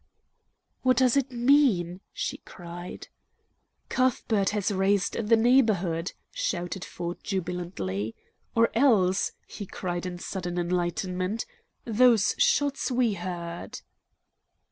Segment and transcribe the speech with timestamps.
[0.81, 3.07] "What does it mean?" she cried.
[3.87, 8.15] "Cuthbert has raised the neighborhood!" shouted Ford jubilantly.
[8.55, 11.45] "Or else" he cried in sudden enlightenment
[11.85, 13.81] "those shots we heard."